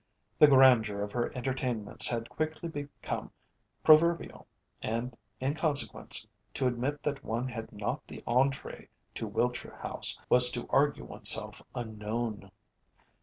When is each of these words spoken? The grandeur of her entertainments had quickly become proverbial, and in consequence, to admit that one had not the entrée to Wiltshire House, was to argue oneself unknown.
The 0.39 0.47
grandeur 0.47 1.03
of 1.03 1.11
her 1.11 1.31
entertainments 1.37 2.07
had 2.07 2.27
quickly 2.27 2.67
become 2.69 3.29
proverbial, 3.83 4.47
and 4.81 5.15
in 5.39 5.53
consequence, 5.53 6.25
to 6.55 6.65
admit 6.65 7.03
that 7.03 7.23
one 7.23 7.47
had 7.47 7.71
not 7.71 8.07
the 8.07 8.23
entrée 8.25 8.87
to 9.13 9.27
Wiltshire 9.27 9.77
House, 9.77 10.19
was 10.27 10.49
to 10.53 10.65
argue 10.71 11.05
oneself 11.05 11.61
unknown. 11.75 12.49